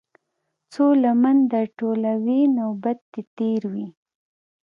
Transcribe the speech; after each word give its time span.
څــــو 0.71 0.85
لمـــن 1.03 1.37
در 1.51 1.65
ټولـــوې 1.77 2.39
نوبت 2.57 2.97
دې 3.11 3.21
تېر 3.37 3.61
وي. 3.73 3.87